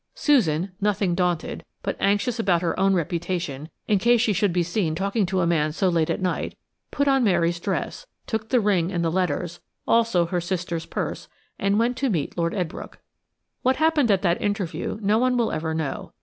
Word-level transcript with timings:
Susan, 0.15 0.71
nothing 0.81 1.13
daunted, 1.13 1.63
but 1.83 1.95
anxious 1.99 2.39
about 2.39 2.63
her 2.63 2.79
own 2.79 2.95
reputation 2.95 3.69
in 3.87 3.99
case 3.99 4.19
she 4.19 4.33
should 4.33 4.51
be 4.51 4.63
seen 4.63 4.95
talking 4.95 5.27
to 5.27 5.41
a 5.41 5.45
man 5.45 5.71
so 5.71 5.89
late 5.89 6.09
at 6.09 6.19
night, 6.23 6.57
put 6.89 7.07
on 7.07 7.23
Mary's 7.23 7.59
dress, 7.59 8.07
took 8.25 8.49
the 8.49 8.59
ring 8.59 8.91
and 8.91 9.05
the 9.05 9.11
letters, 9.11 9.59
also 9.87 10.25
her 10.25 10.41
sister's 10.41 10.87
purse, 10.87 11.27
and 11.59 11.77
went 11.77 11.95
to 11.95 12.09
meet 12.09 12.35
Lord 12.35 12.55
Edbrooke. 12.55 12.97
What 13.61 13.75
happened 13.75 14.09
at 14.09 14.23
that 14.23 14.41
interview 14.41 14.97
no 15.03 15.19
one 15.19 15.37
will 15.37 15.51
ever 15.51 15.71
know. 15.75 16.13